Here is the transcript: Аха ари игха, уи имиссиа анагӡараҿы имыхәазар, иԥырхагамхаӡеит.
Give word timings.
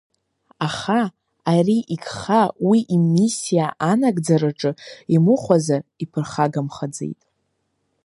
Аха 0.67 1.01
ари 1.53 1.77
игха, 1.95 2.43
уи 2.67 2.79
имиссиа 2.95 3.67
анагӡараҿы 3.89 4.71
имыхәазар, 5.15 5.81
иԥырхагамхаӡеит. 6.03 7.21